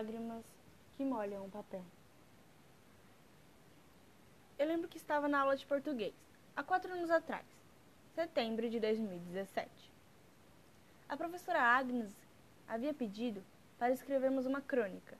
[0.00, 0.44] lágrimas
[0.96, 1.84] que molham o papel.
[4.58, 6.14] Eu lembro que estava na aula de português,
[6.56, 7.44] há quatro anos atrás,
[8.14, 9.70] setembro de 2017.
[11.06, 12.10] A professora Agnes
[12.66, 13.44] havia pedido
[13.78, 15.18] para escrevermos uma crônica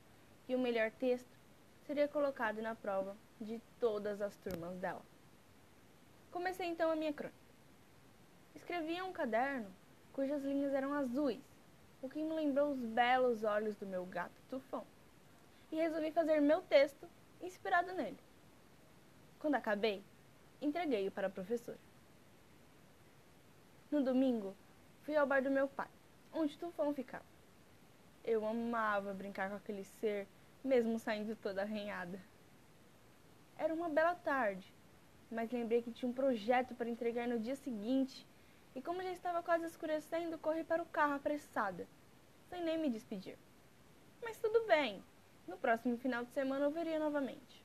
[0.49, 1.39] e o melhor texto
[1.87, 5.03] seria colocado na prova de todas as turmas dela.
[6.31, 7.39] Comecei então a minha crônica.
[8.55, 9.71] Escrevi em um caderno
[10.15, 11.50] cujas linhas eram azuis,
[12.03, 14.85] o que me lembrou os belos olhos do meu gato tufão,
[15.71, 17.07] e resolvi fazer meu texto
[17.41, 18.19] inspirado nele.
[19.39, 20.03] Quando acabei,
[20.61, 21.79] entreguei-o para a professora.
[23.91, 24.55] No domingo,
[25.03, 25.89] fui ao bar do meu pai,
[26.33, 27.25] onde Tufão ficava.
[28.23, 30.29] Eu amava brincar com aquele ser,
[30.63, 32.21] mesmo saindo toda arranhada.
[33.57, 34.73] Era uma bela tarde,
[35.31, 38.27] mas lembrei que tinha um projeto para entregar no dia seguinte,
[38.75, 41.87] e como já estava quase escurecendo, corri para o carro apressada,
[42.51, 43.39] sem nem me despedir.
[44.23, 45.03] Mas tudo bem,
[45.47, 47.65] no próximo final de semana eu veria novamente.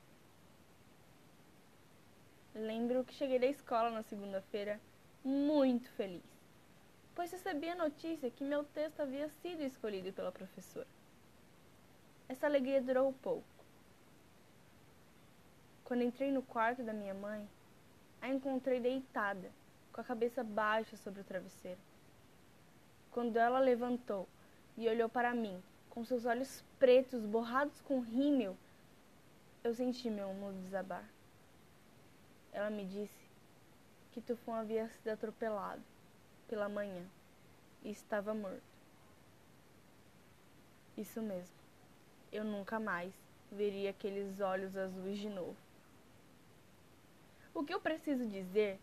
[2.54, 4.80] Lembro que cheguei da escola na segunda-feira
[5.22, 6.24] muito feliz,
[7.14, 10.86] pois recebi a notícia que meu texto havia sido escolhido pela professora.
[12.28, 13.44] Essa alegria durou pouco.
[15.84, 17.46] Quando entrei no quarto da minha mãe,
[18.20, 19.52] a encontrei deitada,
[19.92, 21.80] com a cabeça baixa sobre o travesseiro.
[23.10, 24.28] Quando ela levantou
[24.76, 28.56] e olhou para mim, com seus olhos pretos borrados com rímel,
[29.64, 31.04] eu senti meu mundo desabar.
[32.52, 33.26] Ela me disse
[34.12, 35.82] que Tufão havia sido atropelado
[36.48, 37.04] pela manhã
[37.82, 38.62] e estava morto.
[40.96, 41.54] Isso mesmo.
[42.32, 43.12] Eu nunca mais
[43.50, 45.56] veria aqueles olhos azuis de novo.
[47.54, 48.78] O que eu preciso dizer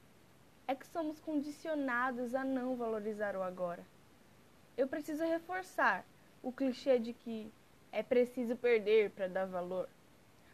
[0.68, 3.86] é que somos condicionados a não valorizar o agora.
[4.78, 6.06] Eu preciso reforçar
[6.42, 7.52] o clichê de que
[7.92, 9.88] é preciso perder para dar valor,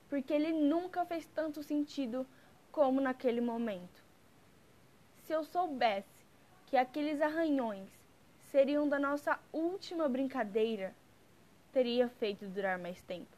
[0.09, 2.27] porque ele nunca fez tanto sentido
[2.71, 4.03] como naquele momento.
[5.25, 6.25] Se eu soubesse
[6.67, 7.87] que aqueles arranhões
[8.51, 10.93] seriam da nossa última brincadeira,
[11.71, 13.37] teria feito durar mais tempo.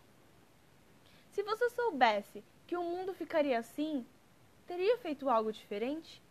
[1.32, 4.06] Se você soubesse que o mundo ficaria assim,
[4.66, 6.22] teria feito algo diferente?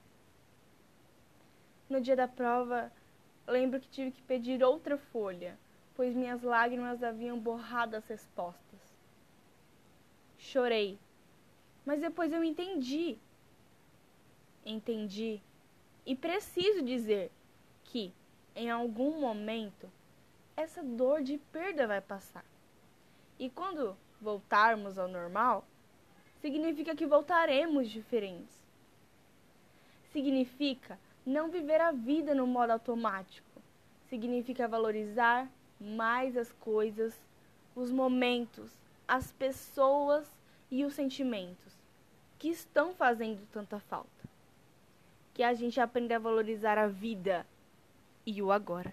[1.88, 2.92] No dia da prova,
[3.46, 5.58] lembro que tive que pedir outra folha,
[5.94, 8.80] pois minhas lágrimas haviam borrado as respostas.
[10.38, 10.98] Chorei
[11.84, 13.18] mas depois eu entendi.
[14.64, 15.40] Entendi.
[16.04, 17.30] E preciso dizer
[17.84, 18.12] que,
[18.54, 19.90] em algum momento,
[20.56, 22.44] essa dor de perda vai passar.
[23.38, 25.66] E quando voltarmos ao normal,
[26.40, 28.62] significa que voltaremos diferentes.
[30.12, 30.98] Significa
[31.30, 33.62] não viver a vida no modo automático.
[34.08, 35.48] Significa valorizar
[35.80, 37.14] mais as coisas,
[37.74, 38.72] os momentos,
[39.06, 40.26] as pessoas
[40.70, 41.78] e os sentimentos
[42.36, 44.28] que estão fazendo tanta falta.
[45.32, 47.46] Que a gente aprenda a valorizar a vida
[48.26, 48.92] e o agora.